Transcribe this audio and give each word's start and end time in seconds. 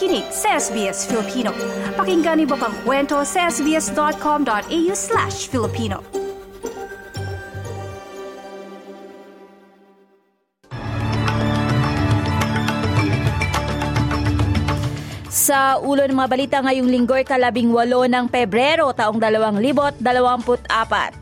nakikinig 0.00 0.32
sa 0.32 0.56
SBS 0.56 1.04
Filipino. 1.04 1.52
Pakinggan 1.92 2.40
niyo 2.40 2.56
pang 2.56 2.72
kwento 2.88 3.20
sa 3.20 3.52
sbs.com.au 3.52 4.92
slash 4.96 5.52
Filipino. 5.52 6.00
Sa 15.28 15.76
ulo 15.84 16.08
ng 16.08 16.16
mga 16.16 16.30
balita 16.32 16.56
ngayong 16.64 16.88
linggo'y 16.88 17.28
kalabing 17.28 17.68
walo 17.68 18.08
ng 18.08 18.24
Pebrero 18.32 18.96
taong 18.96 19.20
2024. 19.20 21.19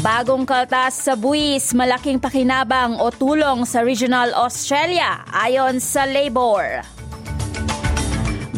Bagong 0.00 0.48
kaltas 0.48 0.96
sa 0.96 1.12
buwis, 1.12 1.76
malaking 1.76 2.16
pakinabang 2.16 2.96
o 2.96 3.12
tulong 3.12 3.68
sa 3.68 3.84
Regional 3.84 4.32
Australia 4.32 5.28
ayon 5.28 5.76
sa 5.76 6.08
Labor. 6.08 6.80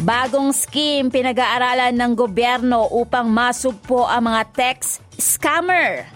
Bagong 0.07 0.55
scheme 0.55 1.11
pinag-aaralan 1.11 1.99
ng 1.99 2.15
gobyerno 2.15 2.87
upang 2.95 3.27
masugpo 3.27 4.07
ang 4.07 4.31
mga 4.31 4.41
tax 4.55 5.03
scammer. 5.19 6.07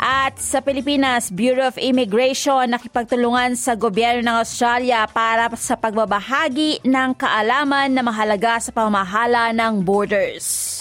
At 0.00 0.40
sa 0.40 0.64
Pilipinas, 0.64 1.28
Bureau 1.28 1.68
of 1.68 1.76
Immigration 1.76 2.72
nakipagtulungan 2.72 3.52
sa 3.52 3.76
gobyerno 3.76 4.24
ng 4.24 4.36
Australia 4.48 5.04
para 5.12 5.52
sa 5.60 5.76
pagbabahagi 5.76 6.88
ng 6.88 7.10
kaalaman 7.20 7.92
na 7.92 8.00
mahalaga 8.00 8.64
sa 8.64 8.72
pamahala 8.72 9.52
ng 9.52 9.84
borders. 9.84 10.77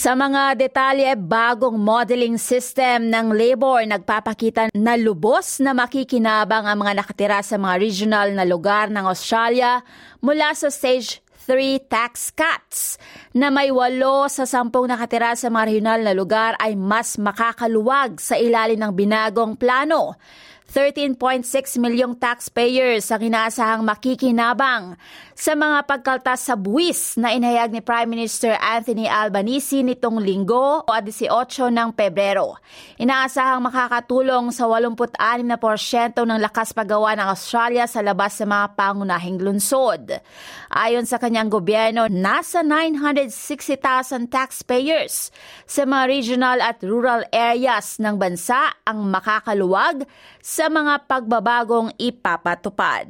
Sa 0.00 0.16
mga 0.16 0.56
detalye, 0.56 1.12
bagong 1.12 1.76
modeling 1.76 2.40
system 2.40 3.12
ng 3.12 3.36
labor 3.36 3.84
nagpapakita 3.84 4.72
na 4.72 4.96
lubos 4.96 5.60
na 5.60 5.76
makikinabang 5.76 6.64
ang 6.64 6.80
mga 6.80 7.04
nakatira 7.04 7.44
sa 7.44 7.60
mga 7.60 7.76
regional 7.76 8.32
na 8.32 8.48
lugar 8.48 8.88
ng 8.88 9.04
Australia 9.04 9.84
mula 10.24 10.56
sa 10.56 10.72
stage 10.72 11.20
3 11.44 11.84
tax 11.84 12.32
cuts 12.32 12.96
na 13.36 13.52
may 13.52 13.68
walo 13.68 14.24
sa 14.32 14.48
sampung 14.48 14.88
nakatira 14.88 15.36
sa 15.36 15.52
mga 15.52 15.68
regional 15.68 16.00
na 16.00 16.16
lugar 16.16 16.56
ay 16.56 16.80
mas 16.80 17.20
makakaluwag 17.20 18.24
sa 18.24 18.40
ilalim 18.40 18.80
ng 18.80 18.96
binagong 18.96 19.52
plano. 19.52 20.16
13.6 20.70 21.82
milyong 21.82 22.14
taxpayers 22.14 23.10
ang 23.10 23.26
inaasahang 23.26 23.82
makikinabang 23.82 24.94
sa 25.34 25.58
mga 25.58 25.82
pagkaltas 25.82 26.46
sa 26.46 26.54
buwis 26.54 27.18
na 27.18 27.34
inayag 27.34 27.74
ni 27.74 27.82
Prime 27.82 28.06
Minister 28.06 28.54
Anthony 28.54 29.10
Albanese 29.10 29.82
nitong 29.82 30.22
linggo 30.22 30.86
o 30.86 30.90
18 30.94 31.26
ng 31.74 31.90
Pebrero. 31.90 32.54
Inaasahang 33.02 33.66
makakatulong 33.66 34.54
sa 34.54 34.70
86% 34.70 36.22
ng 36.22 36.38
lakas 36.38 36.70
paggawa 36.70 37.18
ng 37.18 37.26
Australia 37.32 37.90
sa 37.90 37.98
labas 38.04 38.38
sa 38.38 38.46
mga 38.46 38.78
pangunahing 38.78 39.42
lunsod. 39.42 40.22
Ayon 40.70 41.02
sa 41.02 41.18
kanyang 41.18 41.50
gobyerno, 41.50 42.06
nasa 42.06 42.62
960,000 42.62 44.30
taxpayers 44.30 45.34
sa 45.66 45.82
mga 45.82 46.04
regional 46.06 46.62
at 46.62 46.78
rural 46.86 47.26
areas 47.34 47.98
ng 47.98 48.14
bansa 48.20 48.70
ang 48.86 49.08
makakaluwag 49.10 50.06
sa 50.38 50.59
mga 50.66 51.06
pagbabagong 51.06 51.94
ipapatupad. 51.96 53.08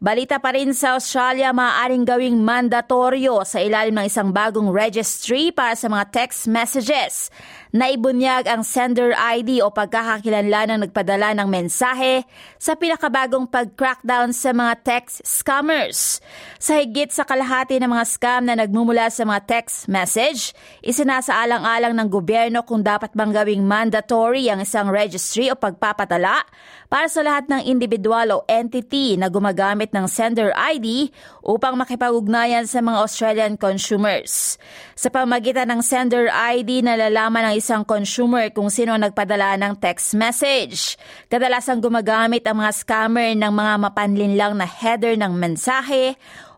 Balita 0.00 0.40
pa 0.40 0.56
rin 0.56 0.72
sa 0.72 0.96
Australia, 0.96 1.52
maaaring 1.52 2.08
gawing 2.08 2.40
mandatoryo 2.40 3.44
sa 3.44 3.60
ilalim 3.60 3.94
ng 3.94 4.08
isang 4.08 4.32
bagong 4.32 4.72
registry 4.72 5.52
para 5.52 5.76
sa 5.76 5.92
mga 5.92 6.10
text 6.10 6.48
messages 6.48 7.28
na 7.74 7.90
ibunyag 7.90 8.46
ang 8.46 8.62
sender 8.62 9.10
ID 9.18 9.58
o 9.58 9.74
pagkakakilanlan 9.74 10.70
ng 10.70 10.80
nagpadala 10.86 11.34
ng 11.34 11.48
mensahe 11.50 12.22
sa 12.54 12.78
pinakabagong 12.78 13.50
pag-crackdown 13.50 14.30
sa 14.30 14.54
mga 14.54 14.78
text 14.86 15.26
scammers. 15.26 16.22
Sa 16.62 16.78
higit 16.78 17.10
sa 17.10 17.26
kalahati 17.26 17.82
ng 17.82 17.90
mga 17.90 18.06
scam 18.06 18.46
na 18.46 18.54
nagmumula 18.54 19.10
sa 19.10 19.26
mga 19.26 19.42
text 19.42 19.90
message, 19.90 20.54
isinasaalang-alang 20.86 21.98
ng 21.98 22.06
gobyerno 22.06 22.62
kung 22.62 22.86
dapat 22.86 23.10
bang 23.10 23.34
gawing 23.34 23.66
mandatory 23.66 24.46
ang 24.46 24.62
isang 24.62 24.86
registry 24.86 25.50
o 25.50 25.58
pagpapatala 25.58 26.46
para 26.94 27.10
sa 27.10 27.26
lahat 27.26 27.50
ng 27.50 27.66
individual 27.66 28.30
o 28.30 28.46
entity 28.46 29.18
na 29.18 29.26
gumagamit 29.26 29.90
ng 29.90 30.06
sender 30.06 30.54
ID 30.54 31.10
upang 31.42 31.74
makipag-ugnayan 31.74 32.70
sa 32.70 32.78
mga 32.78 33.02
Australian 33.02 33.54
consumers. 33.58 34.54
Sa 34.94 35.10
pamagitan 35.10 35.74
ng 35.74 35.82
sender 35.82 36.30
ID, 36.30 36.86
nalalaman 36.86 37.50
ng 37.50 37.54
isang 37.58 37.82
consumer 37.82 38.46
kung 38.54 38.70
sino 38.70 38.94
nagpadala 38.94 39.58
ng 39.58 39.74
text 39.82 40.14
message. 40.14 40.94
Kadalasang 41.26 41.82
gumagamit 41.82 42.46
ang 42.46 42.62
mga 42.62 42.70
scammer 42.70 43.34
ng 43.34 43.50
mga 43.50 43.74
mapanlinlang 43.90 44.54
na 44.54 44.66
header 44.70 45.18
ng 45.18 45.34
mensahe 45.34 46.14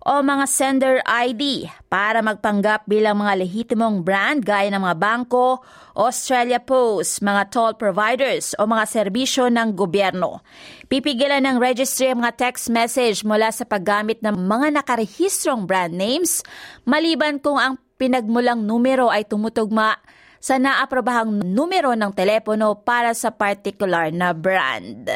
o 0.06 0.22
mga 0.22 0.46
sender 0.46 0.96
ID 1.02 1.66
para 1.90 2.22
magpanggap 2.22 2.86
bilang 2.86 3.18
mga 3.18 3.42
lehitimong 3.42 4.06
brand 4.06 4.38
gaya 4.38 4.70
ng 4.70 4.78
mga 4.78 4.96
bangko, 5.02 5.58
Australia 5.98 6.62
Post, 6.62 7.26
mga 7.26 7.50
toll 7.50 7.74
providers 7.74 8.54
o 8.62 8.70
mga 8.70 8.86
serbisyo 8.86 9.50
ng 9.50 9.74
gobyerno. 9.74 10.46
Pipigilan 10.86 11.42
ng 11.42 11.58
registry 11.58 12.14
ang 12.14 12.22
mga 12.22 12.38
text 12.38 12.70
message 12.70 13.26
mula 13.26 13.50
sa 13.50 13.66
paggamit 13.66 14.22
ng 14.22 14.38
mga 14.38 14.78
nakarehistrong 14.78 15.66
brand 15.66 15.90
names 15.90 16.46
maliban 16.86 17.42
kung 17.42 17.58
ang 17.58 17.74
pinagmulang 17.98 18.62
numero 18.62 19.10
ay 19.10 19.26
tumutugma 19.26 19.98
sa 20.38 20.62
naaprobahang 20.62 21.42
numero 21.42 21.90
ng 21.98 22.14
telepono 22.14 22.78
para 22.78 23.10
sa 23.10 23.34
particular 23.34 24.14
na 24.14 24.30
brand. 24.30 25.10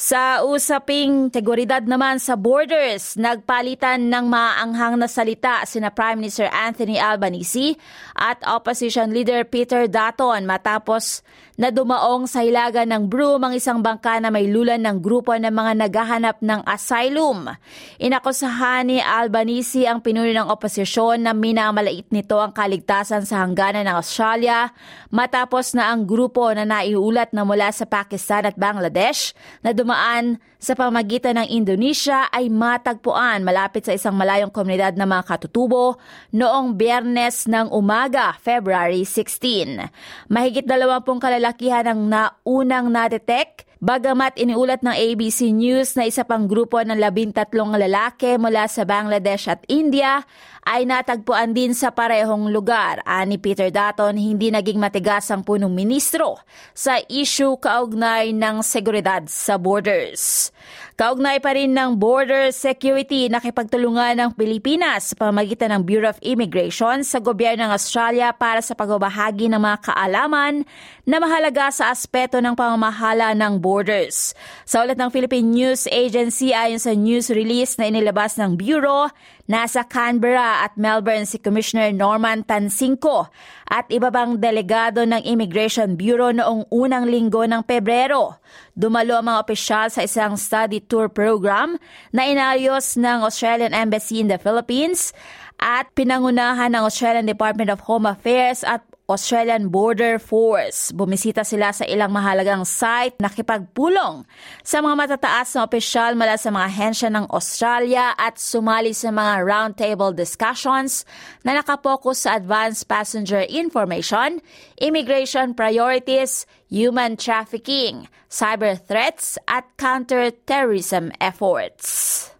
Sa 0.00 0.40
usaping 0.48 1.28
seguridad 1.28 1.84
naman 1.84 2.16
sa 2.16 2.32
borders, 2.32 3.20
nagpalitan 3.20 4.08
ng 4.08 4.32
maanghang 4.32 4.96
na 4.96 5.04
salita 5.04 5.60
sina 5.68 5.92
Prime 5.92 6.24
Minister 6.24 6.48
Anthony 6.48 6.96
Albanese 6.96 7.76
at 8.16 8.40
Opposition 8.48 9.12
Leader 9.12 9.44
Peter 9.44 9.84
Dutton 9.84 10.48
matapos 10.48 11.20
na 11.60 11.68
dumaong 11.68 12.24
sa 12.24 12.40
hilaga 12.40 12.88
ng 12.88 13.12
Broome 13.12 13.52
ang 13.52 13.52
isang 13.52 13.84
bangka 13.84 14.16
na 14.16 14.32
may 14.32 14.48
lulan 14.48 14.80
ng 14.80 15.04
grupo 15.04 15.36
ng 15.36 15.52
mga 15.52 15.72
naghahanap 15.84 16.40
ng 16.40 16.64
asylum. 16.64 17.52
Inakusahan 18.00 18.88
ni 18.88 19.04
Albanese 19.04 19.84
ang 19.84 20.00
pinuno 20.00 20.32
ng 20.32 20.48
oposisyon 20.48 21.28
na 21.28 21.36
minamalait 21.36 22.08
nito 22.08 22.40
ang 22.40 22.56
kaligtasan 22.56 23.28
sa 23.28 23.44
hangganan 23.44 23.84
ng 23.84 23.96
Australia 24.00 24.72
matapos 25.12 25.76
na 25.76 25.92
ang 25.92 26.08
grupo 26.08 26.48
na 26.56 26.64
naiulat 26.64 27.36
na 27.36 27.44
mula 27.44 27.68
sa 27.76 27.84
Pakistan 27.84 28.48
at 28.48 28.56
Bangladesh 28.56 29.36
na 29.60 29.76
dumaan 29.90 30.38
sa 30.62 30.78
pamagitan 30.78 31.34
ng 31.34 31.50
Indonesia 31.50 32.30
ay 32.30 32.46
matagpuan 32.46 33.42
malapit 33.42 33.82
sa 33.82 33.90
isang 33.90 34.14
malayong 34.14 34.54
komunidad 34.54 34.94
ng 34.94 35.02
mga 35.02 35.26
katutubo 35.26 35.98
noong 36.30 36.78
biyernes 36.78 37.50
ng 37.50 37.74
umaga, 37.74 38.38
February 38.38 39.02
16. 39.02 40.30
Mahigit 40.30 40.62
dalawampung 40.62 41.18
kalalakihan 41.18 41.90
ang 41.90 42.06
naunang 42.06 42.86
na-detect 42.86 43.66
Bagamat 43.80 44.36
iniulat 44.36 44.84
ng 44.84 44.92
ABC 44.92 45.56
News 45.56 45.96
na 45.96 46.04
isa 46.04 46.20
pang 46.28 46.44
grupo 46.44 46.76
ng 46.84 47.00
labintatlong 47.00 47.80
lalaki 47.80 48.36
mula 48.36 48.68
sa 48.68 48.84
Bangladesh 48.84 49.48
at 49.48 49.64
India 49.72 50.20
ay 50.68 50.84
natagpuan 50.84 51.56
din 51.56 51.72
sa 51.72 51.88
parehong 51.88 52.52
lugar. 52.52 53.00
Ani 53.08 53.40
Peter 53.40 53.72
Dutton, 53.72 54.20
hindi 54.20 54.52
naging 54.52 54.76
matigas 54.76 55.32
ang 55.32 55.48
punong 55.48 55.72
ministro 55.72 56.44
sa 56.76 57.00
issue 57.08 57.56
kaugnay 57.56 58.36
ng 58.36 58.60
seguridad 58.60 59.24
sa 59.32 59.56
borders. 59.56 60.52
Kaugnay 61.00 61.40
pa 61.40 61.56
rin 61.56 61.72
ng 61.72 61.96
border 61.96 62.52
security 62.52 63.32
nakipagtulungan 63.32 64.20
ng 64.20 64.30
Pilipinas 64.36 65.16
sa 65.16 65.32
pamagitan 65.32 65.72
ng 65.72 65.80
Bureau 65.88 66.12
of 66.12 66.20
Immigration 66.20 67.00
sa 67.08 67.24
gobyerno 67.24 67.64
ng 67.64 67.72
Australia 67.72 68.36
para 68.36 68.60
sa 68.60 68.76
pagbabahagi 68.76 69.48
ng 69.48 69.56
mga 69.56 69.80
kaalaman 69.80 70.68
na 71.08 71.16
mahalaga 71.16 71.72
sa 71.72 71.88
aspeto 71.88 72.44
ng 72.44 72.52
pamamahala 72.52 73.32
ng 73.32 73.64
borders. 73.64 74.36
Sa 74.68 74.84
ulat 74.84 75.00
ng 75.00 75.08
Philippine 75.08 75.48
News 75.48 75.88
Agency 75.88 76.52
ayon 76.52 76.76
sa 76.76 76.92
news 76.92 77.32
release 77.32 77.80
na 77.80 77.88
inilabas 77.88 78.36
ng 78.36 78.60
Bureau, 78.60 79.08
Nasa 79.50 79.82
Canberra 79.82 80.62
at 80.62 80.78
Melbourne 80.78 81.26
si 81.26 81.34
Commissioner 81.42 81.90
Norman 81.90 82.46
Tansinko 82.46 83.26
at 83.66 83.82
iba 83.90 84.06
bang 84.06 84.38
delegado 84.38 85.02
ng 85.02 85.26
Immigration 85.26 85.98
Bureau 85.98 86.30
noong 86.30 86.70
unang 86.70 87.10
linggo 87.10 87.42
ng 87.42 87.66
Pebrero. 87.66 88.38
Dumalo 88.80 89.20
ang 89.20 89.28
mga 89.28 89.44
opisyal 89.44 89.92
sa 89.92 90.08
isang 90.08 90.40
study 90.40 90.80
tour 90.80 91.12
program 91.12 91.76
na 92.16 92.24
inayos 92.24 92.96
ng 92.96 93.20
Australian 93.20 93.76
Embassy 93.76 94.24
in 94.24 94.32
the 94.32 94.40
Philippines 94.40 95.12
at 95.60 95.92
pinangunahan 95.92 96.72
ng 96.72 96.88
Australian 96.88 97.28
Department 97.28 97.68
of 97.68 97.84
Home 97.84 98.08
Affairs 98.08 98.64
at 98.64 98.80
Australian 99.10 99.74
Border 99.74 100.22
Force. 100.22 100.94
Bumisita 100.94 101.42
sila 101.42 101.74
sa 101.74 101.82
ilang 101.82 102.14
mahalagang 102.14 102.62
site 102.62 103.18
nakipagpulong 103.18 104.22
sa 104.62 104.78
mga 104.78 104.94
matataas 104.94 105.58
na 105.58 105.66
opisyal 105.66 106.14
mula 106.14 106.38
sa 106.38 106.54
mga 106.54 106.68
hensya 106.70 107.10
ng 107.10 107.26
Australia 107.34 108.14
at 108.14 108.38
sumali 108.38 108.94
sa 108.94 109.10
mga 109.10 109.42
roundtable 109.42 110.14
discussions 110.14 111.02
na 111.42 111.58
nakapokus 111.58 112.24
sa 112.24 112.38
advanced 112.38 112.86
passenger 112.86 113.42
information, 113.50 114.38
immigration 114.78 115.58
priorities, 115.58 116.46
human 116.70 117.18
trafficking, 117.18 118.06
cyber 118.30 118.78
threats 118.78 119.36
at 119.50 119.66
counter-terrorism 119.74 121.10
efforts. 121.18 122.30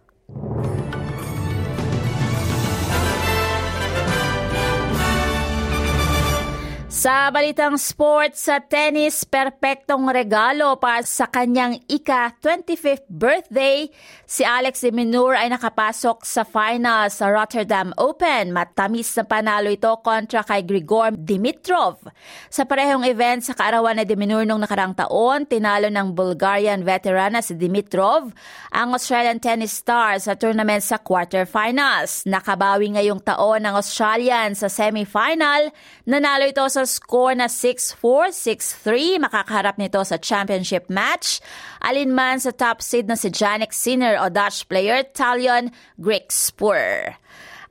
Sa 7.01 7.33
balitang 7.33 7.81
sports 7.81 8.45
sa 8.45 8.61
tennis, 8.61 9.25
perpektong 9.25 10.05
regalo 10.13 10.77
para 10.77 11.01
sa 11.01 11.25
kanyang 11.25 11.81
ika-25th 11.89 13.09
birthday, 13.09 13.89
si 14.29 14.45
Alex 14.45 14.85
de 14.85 14.93
Minaur 14.93 15.33
ay 15.33 15.49
nakapasok 15.49 16.21
sa 16.21 16.45
final 16.45 17.09
sa 17.09 17.33
Rotterdam 17.33 17.89
Open. 17.97 18.53
Matamis 18.53 19.17
na 19.17 19.25
panalo 19.25 19.73
ito 19.73 19.89
kontra 20.05 20.45
kay 20.45 20.61
Grigor 20.61 21.17
Dimitrov. 21.17 22.05
Sa 22.53 22.69
parehong 22.69 23.01
event 23.09 23.41
sa 23.41 23.57
kaarawan 23.57 23.97
ni 23.97 24.05
de 24.05 24.13
Minaur 24.13 24.45
noong 24.45 24.61
nakarang 24.61 24.93
taon, 24.93 25.49
tinalo 25.49 25.89
ng 25.89 26.13
Bulgarian 26.13 26.85
veteran 26.85 27.33
na 27.33 27.41
si 27.41 27.57
Dimitrov 27.57 28.29
ang 28.69 28.93
Australian 28.93 29.41
tennis 29.41 29.73
star 29.73 30.21
sa 30.21 30.37
tournament 30.37 30.85
sa 30.85 31.01
quarterfinals. 31.01 32.29
Nakabawi 32.29 32.93
ngayong 32.93 33.25
taon 33.25 33.65
ng 33.65 33.73
Australian 33.73 34.53
sa 34.53 34.69
semifinal, 34.69 35.73
nanalo 36.05 36.45
ito 36.45 36.61
sa 36.69 36.90
score 36.91 37.31
na 37.39 37.47
6-4, 37.47 38.35
6-3. 38.35 39.23
Makakaharap 39.23 39.79
nito 39.79 40.03
sa 40.03 40.19
championship 40.19 40.91
match. 40.91 41.39
Alinman 41.79 42.43
sa 42.43 42.51
top 42.51 42.83
seed 42.83 43.07
na 43.07 43.15
si 43.15 43.31
Janik 43.31 43.71
Sinner 43.71 44.19
o 44.19 44.27
Dutch 44.27 44.67
player 44.67 45.07
Talion 45.07 45.71
Grixpur. 45.95 47.15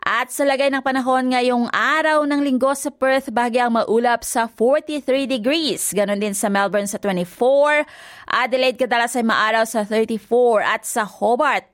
At 0.01 0.33
sa 0.33 0.49
lagay 0.49 0.73
ng 0.73 0.81
panahon 0.83 1.31
ngayong 1.31 1.69
araw 1.71 2.25
ng 2.25 2.41
linggo 2.43 2.75
sa 2.75 2.89
Perth, 2.89 3.29
bahagyang 3.31 3.71
maulap 3.71 4.25
sa 4.27 4.49
43 4.49 5.29
degrees. 5.29 5.93
Ganon 5.95 6.19
din 6.19 6.33
sa 6.33 6.49
Melbourne 6.49 6.89
sa 6.89 6.99
24. 6.99 7.87
Adelaide 8.27 8.81
kadalas 8.81 9.15
ay 9.15 9.23
maaraw 9.23 9.63
sa 9.69 9.85
34 9.87 10.67
at 10.67 10.83
sa 10.89 11.05
Hobart 11.07 11.70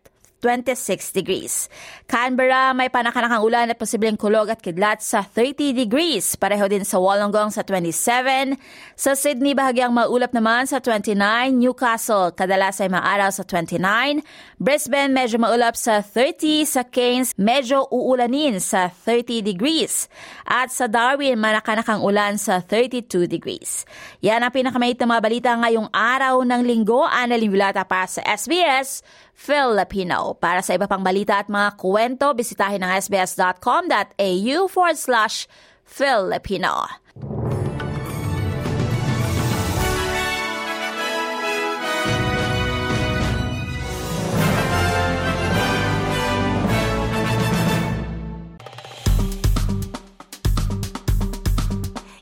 26 0.47 1.11
degrees. 1.11 1.67
Canberra 2.07 2.71
may 2.71 2.87
panakanakang 2.87 3.43
ulan 3.43 3.67
at 3.67 3.83
posibleng 3.83 4.15
kulog 4.15 4.47
at 4.47 4.63
kidlat 4.63 5.03
sa 5.03 5.27
30 5.27 5.75
degrees. 5.75 6.39
Pareho 6.39 6.71
din 6.71 6.87
sa 6.87 7.03
Wollongong 7.03 7.51
sa 7.51 7.67
27. 7.67 8.55
Sa 8.95 9.19
Sydney 9.19 9.59
bahagyang 9.59 9.91
maulap 9.91 10.31
naman 10.31 10.71
sa 10.71 10.79
29. 10.79 11.19
Newcastle 11.59 12.31
kadalas 12.31 12.79
ay 12.79 12.87
maaraw 12.87 13.35
sa 13.35 13.43
29. 13.43 14.23
Brisbane 14.63 15.11
medyo 15.11 15.43
maulap 15.43 15.75
sa 15.75 15.99
30. 15.99 16.63
Sa 16.63 16.87
Cairns 16.87 17.35
medyo 17.35 17.91
uulanin 17.91 18.63
sa 18.63 18.87
30 18.87 19.43
degrees. 19.43 20.07
At 20.47 20.71
sa 20.71 20.87
Darwin 20.87 21.43
manakanakang 21.43 22.07
ulan 22.07 22.39
sa 22.39 22.63
32 22.63 23.27
degrees. 23.27 23.83
Yan 24.23 24.47
ang 24.47 24.55
pinakamait 24.55 24.95
na 24.95 25.11
mga 25.11 25.23
balita 25.27 25.51
ngayong 25.59 25.91
araw 25.91 26.47
ng 26.47 26.63
linggo. 26.63 27.03
Annalyn 27.03 27.51
Vilata 27.51 27.83
para 27.83 28.07
sa 28.07 28.23
SBS 28.23 29.03
Filipino. 29.35 30.36
Para 30.37 30.61
sa 30.61 30.77
iba 30.77 30.87
pang 30.87 31.03
balita 31.03 31.41
at 31.41 31.49
mga 31.49 31.77
kwento, 31.81 32.33
bisitahin 32.37 32.85
ang 32.85 32.93
sbs.com.au 33.01 34.59
forward 34.69 34.99
slash 34.99 35.49
Filipino. 35.87 36.87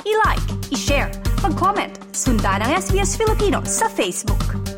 I-like, 0.04 0.46
i-share, 0.70 1.10
mag-comment, 1.42 1.96
sundan 2.12 2.60
ang 2.60 2.76
SBS 2.76 3.16
Filipino 3.16 3.64
sa 3.64 3.88
Facebook. 3.88 4.73